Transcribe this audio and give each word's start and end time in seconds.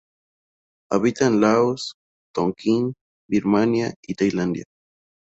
Habita 0.89 1.27
en 1.27 1.41
Laos, 1.41 1.93
Tonkin, 2.33 2.93
Birmania 3.29 3.93
y 4.01 4.15
Tailandia. 4.15 4.63